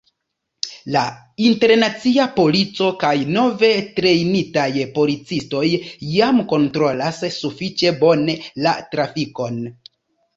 La 0.93 1.01
internacia 1.47 2.23
polico 2.37 2.87
kaj 3.03 3.11
nove 3.35 3.69
trejnitaj 3.99 4.65
policistoj 4.95 5.61
jam 6.15 6.41
kontrolas 6.55 7.21
sufiĉe 7.37 7.93
bone 8.01 8.37
la 8.69 8.73
trafikon. 8.95 9.61